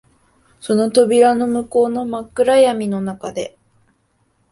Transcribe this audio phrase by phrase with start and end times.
[0.59, 3.55] その扉の向こうの真っ暗闇の中で、